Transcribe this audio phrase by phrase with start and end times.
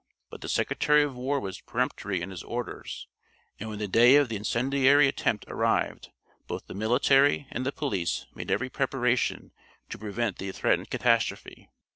[0.31, 3.07] But the Secretary of War was peremptory in his orders,
[3.59, 6.09] and when the day of the incendiary attempt arrived
[6.47, 9.51] both the military and the police made every preparation
[9.91, 11.69] to prevent the threatened catastrophe.